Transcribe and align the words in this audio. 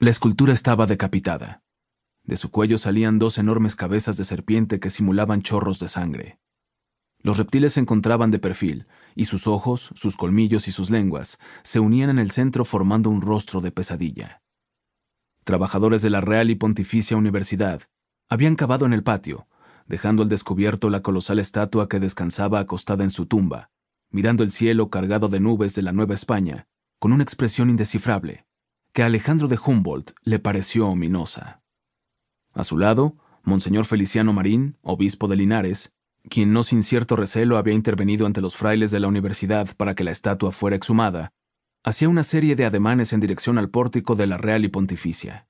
La 0.00 0.10
escultura 0.10 0.52
estaba 0.52 0.86
decapitada. 0.86 1.64
De 2.22 2.36
su 2.36 2.52
cuello 2.52 2.78
salían 2.78 3.18
dos 3.18 3.36
enormes 3.36 3.74
cabezas 3.74 4.16
de 4.16 4.22
serpiente 4.22 4.78
que 4.78 4.90
simulaban 4.90 5.42
chorros 5.42 5.80
de 5.80 5.88
sangre. 5.88 6.38
Los 7.20 7.36
reptiles 7.36 7.72
se 7.72 7.80
encontraban 7.80 8.30
de 8.30 8.38
perfil, 8.38 8.86
y 9.16 9.24
sus 9.24 9.48
ojos, 9.48 9.90
sus 9.96 10.16
colmillos 10.16 10.68
y 10.68 10.70
sus 10.70 10.90
lenguas 10.90 11.40
se 11.64 11.80
unían 11.80 12.10
en 12.10 12.20
el 12.20 12.30
centro 12.30 12.64
formando 12.64 13.10
un 13.10 13.22
rostro 13.22 13.60
de 13.60 13.72
pesadilla. 13.72 14.40
Trabajadores 15.42 16.00
de 16.00 16.10
la 16.10 16.20
Real 16.20 16.48
y 16.50 16.54
Pontificia 16.54 17.16
Universidad 17.16 17.82
habían 18.28 18.54
cavado 18.54 18.86
en 18.86 18.92
el 18.92 19.02
patio, 19.02 19.48
dejando 19.88 20.22
al 20.22 20.28
descubierto 20.28 20.90
la 20.90 21.02
colosal 21.02 21.40
estatua 21.40 21.88
que 21.88 21.98
descansaba 21.98 22.60
acostada 22.60 23.02
en 23.02 23.10
su 23.10 23.26
tumba, 23.26 23.72
mirando 24.10 24.44
el 24.44 24.52
cielo 24.52 24.90
cargado 24.90 25.28
de 25.28 25.40
nubes 25.40 25.74
de 25.74 25.82
la 25.82 25.90
Nueva 25.90 26.14
España, 26.14 26.68
con 27.00 27.12
una 27.12 27.24
expresión 27.24 27.68
indescifrable, 27.68 28.46
que 28.98 29.04
Alejandro 29.04 29.46
de 29.46 29.56
Humboldt 29.64 30.10
le 30.24 30.40
pareció 30.40 30.88
ominosa. 30.88 31.62
A 32.52 32.64
su 32.64 32.76
lado, 32.76 33.16
Monseñor 33.44 33.84
Feliciano 33.84 34.32
Marín, 34.32 34.76
obispo 34.82 35.28
de 35.28 35.36
Linares, 35.36 35.92
quien 36.28 36.52
no 36.52 36.64
sin 36.64 36.82
cierto 36.82 37.14
recelo 37.14 37.58
había 37.58 37.74
intervenido 37.74 38.26
ante 38.26 38.40
los 38.40 38.56
frailes 38.56 38.90
de 38.90 38.98
la 38.98 39.06
universidad 39.06 39.68
para 39.76 39.94
que 39.94 40.02
la 40.02 40.10
estatua 40.10 40.50
fuera 40.50 40.74
exhumada, 40.74 41.30
hacía 41.84 42.08
una 42.08 42.24
serie 42.24 42.56
de 42.56 42.64
ademanes 42.64 43.12
en 43.12 43.20
dirección 43.20 43.56
al 43.56 43.70
pórtico 43.70 44.16
de 44.16 44.26
la 44.26 44.36
Real 44.36 44.64
y 44.64 44.68
Pontificia. 44.68 45.46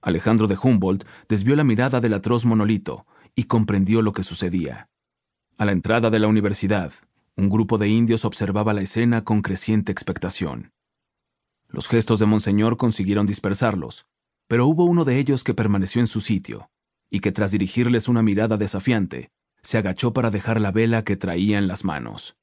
Alejandro 0.00 0.46
de 0.46 0.56
Humboldt 0.56 1.04
desvió 1.28 1.56
la 1.56 1.64
mirada 1.64 2.00
del 2.00 2.14
atroz 2.14 2.44
monolito 2.44 3.06
y 3.34 3.46
comprendió 3.46 4.02
lo 4.02 4.12
que 4.12 4.22
sucedía. 4.22 4.88
A 5.58 5.64
la 5.64 5.72
entrada 5.72 6.10
de 6.10 6.20
la 6.20 6.28
universidad, 6.28 6.92
un 7.34 7.50
grupo 7.50 7.76
de 7.76 7.88
indios 7.88 8.24
observaba 8.24 8.72
la 8.72 8.82
escena 8.82 9.24
con 9.24 9.42
creciente 9.42 9.90
expectación. 9.90 10.70
Los 11.72 11.88
gestos 11.88 12.20
de 12.20 12.26
Monseñor 12.26 12.76
consiguieron 12.76 13.26
dispersarlos, 13.26 14.06
pero 14.46 14.66
hubo 14.66 14.84
uno 14.84 15.04
de 15.04 15.18
ellos 15.18 15.42
que 15.42 15.54
permaneció 15.54 16.00
en 16.00 16.06
su 16.06 16.20
sitio, 16.20 16.70
y 17.10 17.20
que 17.20 17.32
tras 17.32 17.50
dirigirles 17.50 18.08
una 18.08 18.22
mirada 18.22 18.58
desafiante, 18.58 19.30
se 19.62 19.78
agachó 19.78 20.12
para 20.12 20.30
dejar 20.30 20.60
la 20.60 20.70
vela 20.70 21.02
que 21.02 21.16
traía 21.16 21.58
en 21.58 21.68
las 21.68 21.84
manos. 21.84 22.36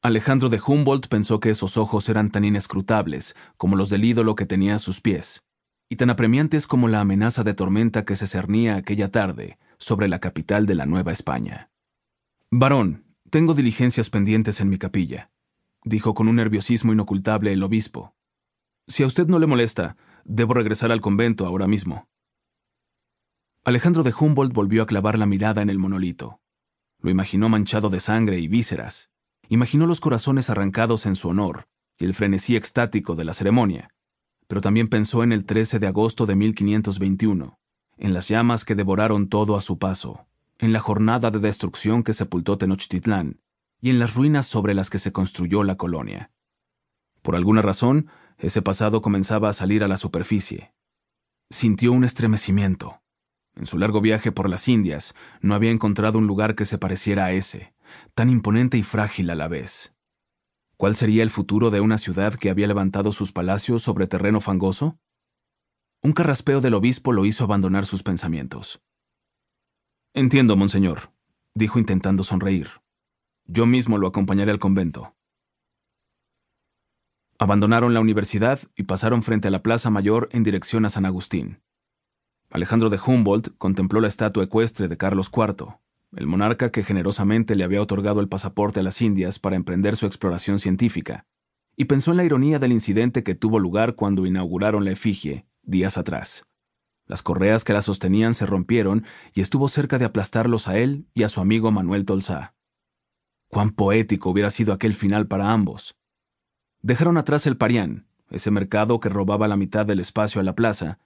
Alejandro 0.00 0.48
de 0.48 0.60
Humboldt 0.64 1.08
pensó 1.08 1.40
que 1.40 1.50
esos 1.50 1.76
ojos 1.76 2.08
eran 2.08 2.30
tan 2.30 2.44
inescrutables 2.44 3.36
como 3.56 3.76
los 3.76 3.90
del 3.90 4.04
ídolo 4.04 4.34
que 4.34 4.46
tenía 4.46 4.76
a 4.76 4.78
sus 4.78 5.00
pies, 5.00 5.42
y 5.90 5.96
tan 5.96 6.08
apremiantes 6.08 6.66
como 6.66 6.88
la 6.88 7.00
amenaza 7.00 7.44
de 7.44 7.54
tormenta 7.54 8.04
que 8.04 8.16
se 8.16 8.26
cernía 8.26 8.76
aquella 8.76 9.10
tarde 9.10 9.58
sobre 9.76 10.08
la 10.08 10.20
capital 10.20 10.66
de 10.66 10.74
la 10.74 10.86
Nueva 10.86 11.12
España. 11.12 11.70
Varón, 12.50 13.04
tengo 13.28 13.52
diligencias 13.52 14.08
pendientes 14.08 14.60
en 14.60 14.70
mi 14.70 14.78
capilla, 14.78 15.30
dijo 15.84 16.14
con 16.14 16.28
un 16.28 16.36
nerviosismo 16.36 16.92
inocultable 16.92 17.52
el 17.52 17.62
obispo. 17.62 18.14
Si 18.88 19.02
a 19.02 19.06
usted 19.06 19.28
no 19.28 19.38
le 19.38 19.46
molesta, 19.46 19.96
debo 20.24 20.54
regresar 20.54 20.90
al 20.90 21.02
convento 21.02 21.46
ahora 21.46 21.66
mismo. 21.66 22.08
Alejandro 23.64 24.02
de 24.02 24.14
Humboldt 24.18 24.54
volvió 24.54 24.82
a 24.82 24.86
clavar 24.86 25.18
la 25.18 25.26
mirada 25.26 25.60
en 25.60 25.68
el 25.68 25.78
monolito. 25.78 26.40
Lo 27.00 27.10
imaginó 27.10 27.50
manchado 27.50 27.90
de 27.90 28.00
sangre 28.00 28.38
y 28.38 28.48
vísceras. 28.48 29.10
Imaginó 29.50 29.86
los 29.86 30.00
corazones 30.00 30.48
arrancados 30.48 31.04
en 31.04 31.16
su 31.16 31.28
honor 31.28 31.68
y 31.98 32.06
el 32.06 32.14
frenesí 32.14 32.56
extático 32.56 33.14
de 33.14 33.24
la 33.24 33.34
ceremonia. 33.34 33.90
Pero 34.46 34.62
también 34.62 34.88
pensó 34.88 35.22
en 35.22 35.32
el 35.32 35.44
13 35.44 35.78
de 35.80 35.86
agosto 35.86 36.24
de 36.24 36.36
1521, 36.36 37.58
en 37.98 38.14
las 38.14 38.28
llamas 38.28 38.64
que 38.64 38.74
devoraron 38.74 39.28
todo 39.28 39.54
a 39.54 39.60
su 39.60 39.78
paso, 39.78 40.26
en 40.58 40.72
la 40.72 40.80
jornada 40.80 41.30
de 41.30 41.40
destrucción 41.40 42.02
que 42.02 42.14
sepultó 42.14 42.56
Tenochtitlán 42.56 43.40
y 43.82 43.90
en 43.90 43.98
las 43.98 44.14
ruinas 44.14 44.46
sobre 44.46 44.72
las 44.72 44.88
que 44.88 44.98
se 44.98 45.12
construyó 45.12 45.62
la 45.62 45.76
colonia. 45.76 46.30
Por 47.20 47.36
alguna 47.36 47.60
razón, 47.60 48.08
ese 48.38 48.62
pasado 48.62 49.02
comenzaba 49.02 49.48
a 49.48 49.52
salir 49.52 49.84
a 49.84 49.88
la 49.88 49.96
superficie. 49.96 50.72
Sintió 51.50 51.92
un 51.92 52.04
estremecimiento. 52.04 53.02
En 53.54 53.66
su 53.66 53.78
largo 53.78 54.00
viaje 54.00 54.30
por 54.30 54.48
las 54.48 54.68
Indias, 54.68 55.14
no 55.40 55.54
había 55.54 55.72
encontrado 55.72 56.18
un 56.18 56.26
lugar 56.26 56.54
que 56.54 56.64
se 56.64 56.78
pareciera 56.78 57.24
a 57.24 57.32
ese, 57.32 57.74
tan 58.14 58.30
imponente 58.30 58.78
y 58.78 58.84
frágil 58.84 59.30
a 59.30 59.34
la 59.34 59.48
vez. 59.48 59.94
¿Cuál 60.76 60.94
sería 60.94 61.24
el 61.24 61.30
futuro 61.30 61.70
de 61.70 61.80
una 61.80 61.98
ciudad 61.98 62.34
que 62.34 62.50
había 62.50 62.68
levantado 62.68 63.12
sus 63.12 63.32
palacios 63.32 63.82
sobre 63.82 64.06
terreno 64.06 64.40
fangoso? 64.40 65.00
Un 66.00 66.12
carraspeo 66.12 66.60
del 66.60 66.74
obispo 66.74 67.12
lo 67.12 67.26
hizo 67.26 67.42
abandonar 67.42 67.84
sus 67.84 68.04
pensamientos. 68.04 68.80
Entiendo, 70.14 70.56
monseñor, 70.56 71.12
dijo 71.54 71.80
intentando 71.80 72.22
sonreír. 72.22 72.68
Yo 73.46 73.66
mismo 73.66 73.98
lo 73.98 74.06
acompañaré 74.06 74.52
al 74.52 74.60
convento. 74.60 75.16
Abandonaron 77.40 77.94
la 77.94 78.00
universidad 78.00 78.58
y 78.74 78.82
pasaron 78.82 79.22
frente 79.22 79.46
a 79.46 79.52
la 79.52 79.62
Plaza 79.62 79.90
Mayor 79.90 80.28
en 80.32 80.42
dirección 80.42 80.84
a 80.84 80.90
San 80.90 81.06
Agustín. 81.06 81.60
Alejandro 82.50 82.90
de 82.90 82.98
Humboldt 82.98 83.56
contempló 83.58 84.00
la 84.00 84.08
estatua 84.08 84.42
ecuestre 84.42 84.88
de 84.88 84.96
Carlos 84.96 85.30
IV, 85.32 85.76
el 86.16 86.26
monarca 86.26 86.72
que 86.72 86.82
generosamente 86.82 87.54
le 87.54 87.62
había 87.62 87.80
otorgado 87.80 88.20
el 88.20 88.28
pasaporte 88.28 88.80
a 88.80 88.82
las 88.82 89.00
Indias 89.00 89.38
para 89.38 89.54
emprender 89.54 89.94
su 89.94 90.06
exploración 90.06 90.58
científica, 90.58 91.26
y 91.76 91.84
pensó 91.84 92.10
en 92.10 92.16
la 92.16 92.24
ironía 92.24 92.58
del 92.58 92.72
incidente 92.72 93.22
que 93.22 93.36
tuvo 93.36 93.60
lugar 93.60 93.94
cuando 93.94 94.26
inauguraron 94.26 94.84
la 94.84 94.90
efigie, 94.90 95.46
días 95.62 95.96
atrás. 95.96 96.44
Las 97.06 97.22
correas 97.22 97.62
que 97.62 97.72
la 97.72 97.82
sostenían 97.82 98.34
se 98.34 98.46
rompieron 98.46 99.04
y 99.32 99.42
estuvo 99.42 99.68
cerca 99.68 99.98
de 99.98 100.06
aplastarlos 100.06 100.66
a 100.66 100.76
él 100.78 101.06
y 101.14 101.22
a 101.22 101.28
su 101.28 101.40
amigo 101.40 101.70
Manuel 101.70 102.04
Tolsá. 102.04 102.56
Cuán 103.46 103.70
poético 103.70 104.30
hubiera 104.30 104.50
sido 104.50 104.72
aquel 104.72 104.94
final 104.94 105.28
para 105.28 105.52
ambos. 105.52 105.94
Dejaron 106.82 107.16
atrás 107.16 107.46
el 107.46 107.56
Parián, 107.56 108.06
ese 108.30 108.50
mercado 108.50 109.00
que 109.00 109.08
robaba 109.08 109.48
la 109.48 109.56
mitad 109.56 109.84
del 109.86 110.00
espacio 110.00 110.40
a 110.40 110.44
la 110.44 110.54
plaza, 110.54 110.98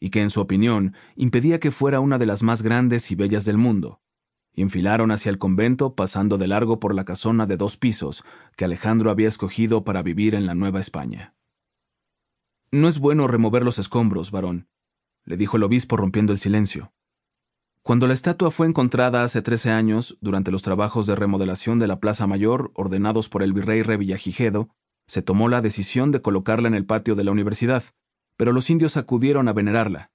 y 0.00 0.10
que 0.10 0.22
en 0.22 0.30
su 0.30 0.40
opinión 0.40 0.94
impedía 1.14 1.60
que 1.60 1.70
fuera 1.70 2.00
una 2.00 2.18
de 2.18 2.26
las 2.26 2.42
más 2.42 2.62
grandes 2.62 3.10
y 3.10 3.14
bellas 3.14 3.44
del 3.44 3.58
mundo, 3.58 4.00
y 4.52 4.62
enfilaron 4.62 5.10
hacia 5.10 5.30
el 5.30 5.38
convento 5.38 5.94
pasando 5.94 6.38
de 6.38 6.48
largo 6.48 6.80
por 6.80 6.94
la 6.94 7.04
casona 7.04 7.46
de 7.46 7.56
dos 7.56 7.76
pisos 7.76 8.24
que 8.56 8.64
Alejandro 8.64 9.10
había 9.10 9.28
escogido 9.28 9.84
para 9.84 10.02
vivir 10.02 10.34
en 10.34 10.46
la 10.46 10.54
Nueva 10.54 10.80
España. 10.80 11.34
No 12.72 12.88
es 12.88 12.98
bueno 12.98 13.28
remover 13.28 13.62
los 13.62 13.78
escombros, 13.78 14.30
varón, 14.30 14.68
le 15.24 15.36
dijo 15.36 15.56
el 15.56 15.62
obispo 15.62 15.96
rompiendo 15.96 16.32
el 16.32 16.38
silencio. 16.38 16.92
Cuando 17.82 18.06
la 18.06 18.14
estatua 18.14 18.50
fue 18.50 18.66
encontrada 18.66 19.22
hace 19.22 19.42
trece 19.42 19.70
años, 19.70 20.18
durante 20.20 20.50
los 20.50 20.62
trabajos 20.62 21.06
de 21.06 21.14
remodelación 21.14 21.78
de 21.78 21.86
la 21.86 21.98
Plaza 21.98 22.26
Mayor 22.26 22.72
ordenados 22.74 23.28
por 23.28 23.42
el 23.42 23.52
virrey 23.52 23.82
Revillagigedo, 23.82 24.68
se 25.10 25.22
tomó 25.22 25.48
la 25.48 25.60
decisión 25.60 26.12
de 26.12 26.22
colocarla 26.22 26.68
en 26.68 26.74
el 26.74 26.86
patio 26.86 27.16
de 27.16 27.24
la 27.24 27.32
universidad, 27.32 27.82
pero 28.36 28.52
los 28.52 28.70
indios 28.70 28.96
acudieron 28.96 29.48
a 29.48 29.52
venerarla. 29.52 30.12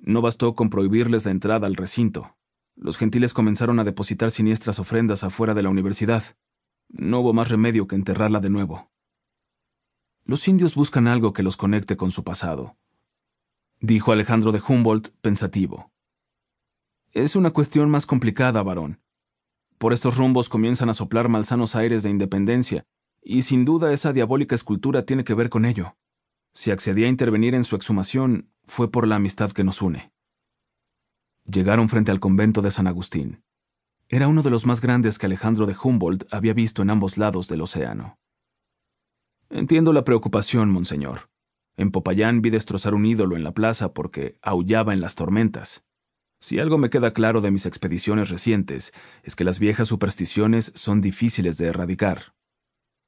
No 0.00 0.20
bastó 0.20 0.56
con 0.56 0.68
prohibirles 0.68 1.24
la 1.24 1.30
entrada 1.30 1.68
al 1.68 1.76
recinto. 1.76 2.36
Los 2.74 2.98
gentiles 2.98 3.34
comenzaron 3.34 3.78
a 3.78 3.84
depositar 3.84 4.32
siniestras 4.32 4.80
ofrendas 4.80 5.22
afuera 5.22 5.54
de 5.54 5.62
la 5.62 5.68
universidad. 5.68 6.24
No 6.88 7.20
hubo 7.20 7.32
más 7.32 7.50
remedio 7.50 7.86
que 7.86 7.94
enterrarla 7.94 8.40
de 8.40 8.50
nuevo. 8.50 8.90
Los 10.24 10.48
indios 10.48 10.74
buscan 10.74 11.06
algo 11.06 11.32
que 11.32 11.44
los 11.44 11.56
conecte 11.56 11.96
con 11.96 12.10
su 12.10 12.24
pasado, 12.24 12.76
dijo 13.78 14.10
Alejandro 14.10 14.50
de 14.50 14.60
Humboldt 14.66 15.10
pensativo. 15.20 15.92
Es 17.12 17.36
una 17.36 17.52
cuestión 17.52 17.90
más 17.90 18.06
complicada, 18.06 18.60
varón. 18.64 19.00
Por 19.78 19.92
estos 19.92 20.16
rumbos 20.16 20.48
comienzan 20.48 20.88
a 20.88 20.94
soplar 20.94 21.28
malsanos 21.28 21.76
aires 21.76 22.02
de 22.02 22.10
independencia, 22.10 22.84
y 23.22 23.42
sin 23.42 23.64
duda 23.64 23.92
esa 23.92 24.12
diabólica 24.12 24.54
escultura 24.54 25.04
tiene 25.04 25.24
que 25.24 25.34
ver 25.34 25.48
con 25.48 25.64
ello. 25.64 25.96
Si 26.54 26.70
accedí 26.70 27.04
a 27.04 27.08
intervenir 27.08 27.54
en 27.54 27.64
su 27.64 27.76
exhumación, 27.76 28.50
fue 28.64 28.90
por 28.90 29.06
la 29.06 29.16
amistad 29.16 29.52
que 29.52 29.64
nos 29.64 29.80
une. 29.80 30.12
Llegaron 31.44 31.88
frente 31.88 32.10
al 32.10 32.20
convento 32.20 32.62
de 32.62 32.70
San 32.70 32.86
Agustín. 32.86 33.42
Era 34.08 34.28
uno 34.28 34.42
de 34.42 34.50
los 34.50 34.66
más 34.66 34.80
grandes 34.80 35.18
que 35.18 35.26
Alejandro 35.26 35.66
de 35.66 35.74
Humboldt 35.82 36.26
había 36.30 36.52
visto 36.52 36.82
en 36.82 36.90
ambos 36.90 37.16
lados 37.16 37.48
del 37.48 37.62
océano. 37.62 38.18
Entiendo 39.48 39.92
la 39.92 40.04
preocupación, 40.04 40.70
monseñor. 40.70 41.30
En 41.76 41.90
Popayán 41.90 42.42
vi 42.42 42.50
destrozar 42.50 42.94
un 42.94 43.06
ídolo 43.06 43.36
en 43.36 43.44
la 43.44 43.52
plaza 43.52 43.92
porque 43.92 44.36
aullaba 44.42 44.92
en 44.92 45.00
las 45.00 45.14
tormentas. 45.14 45.84
Si 46.40 46.58
algo 46.58 46.76
me 46.76 46.90
queda 46.90 47.12
claro 47.12 47.40
de 47.40 47.50
mis 47.50 47.66
expediciones 47.66 48.28
recientes, 48.28 48.92
es 49.22 49.34
que 49.34 49.44
las 49.44 49.58
viejas 49.58 49.88
supersticiones 49.88 50.72
son 50.74 51.00
difíciles 51.00 51.56
de 51.56 51.68
erradicar. 51.68 52.34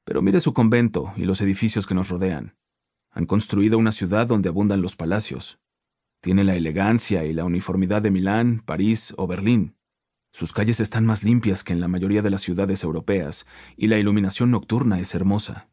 Pero 0.05 0.21
mire 0.21 0.39
su 0.39 0.53
convento 0.53 1.11
y 1.17 1.25
los 1.25 1.41
edificios 1.41 1.85
que 1.85 1.95
nos 1.95 2.09
rodean. 2.09 2.55
Han 3.11 3.25
construido 3.25 3.77
una 3.77 3.91
ciudad 3.91 4.27
donde 4.27 4.49
abundan 4.49 4.81
los 4.81 4.95
palacios. 4.95 5.59
Tiene 6.21 6.43
la 6.43 6.55
elegancia 6.55 7.25
y 7.25 7.33
la 7.33 7.43
uniformidad 7.43 8.01
de 8.01 8.11
Milán, 8.11 8.61
París 8.65 9.13
o 9.17 9.27
Berlín. 9.27 9.75
Sus 10.31 10.53
calles 10.53 10.79
están 10.79 11.05
más 11.05 11.23
limpias 11.23 11.63
que 11.63 11.73
en 11.73 11.79
la 11.79 11.87
mayoría 11.87 12.21
de 12.21 12.29
las 12.29 12.41
ciudades 12.41 12.83
europeas, 12.83 13.45
y 13.77 13.87
la 13.87 13.97
iluminación 13.97 14.51
nocturna 14.51 14.99
es 14.99 15.15
hermosa. 15.15 15.69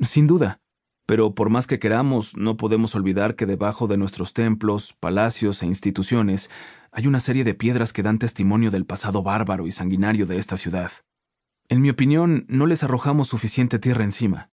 Sin 0.00 0.26
duda, 0.26 0.60
pero 1.04 1.34
por 1.34 1.50
más 1.50 1.66
que 1.66 1.78
queramos, 1.78 2.36
no 2.36 2.56
podemos 2.56 2.94
olvidar 2.94 3.36
que 3.36 3.44
debajo 3.44 3.86
de 3.86 3.96
nuestros 3.96 4.32
templos, 4.32 4.94
palacios 4.98 5.62
e 5.62 5.66
instituciones 5.66 6.48
hay 6.92 7.06
una 7.06 7.20
serie 7.20 7.44
de 7.44 7.54
piedras 7.54 7.92
que 7.92 8.02
dan 8.02 8.18
testimonio 8.18 8.70
del 8.70 8.86
pasado 8.86 9.22
bárbaro 9.22 9.66
y 9.66 9.72
sanguinario 9.72 10.24
de 10.24 10.38
esta 10.38 10.56
ciudad. 10.56 10.90
En 11.70 11.80
mi 11.80 11.88
opinión, 11.88 12.46
no 12.48 12.66
les 12.66 12.82
arrojamos 12.82 13.28
suficiente 13.28 13.78
tierra 13.78 14.02
encima. 14.02 14.49